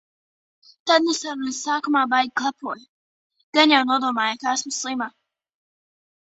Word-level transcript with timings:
Tad 0.91 1.03
nu 1.07 1.13
sarunas 1.17 1.59
sākumā 1.65 2.03
baigi 2.15 2.33
klepoju. 2.41 2.83
Gan 3.61 3.77
jau 3.77 3.85
nodomāja, 3.93 4.41
ka 4.43 4.59
esmu 4.59 4.77
slima. 4.81 5.13